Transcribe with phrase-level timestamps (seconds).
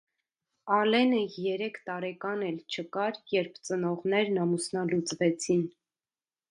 [0.77, 5.67] Ալենը երեք տարեկան էլ չկար, երբ ծնողներն ամուսնալուծվեցին։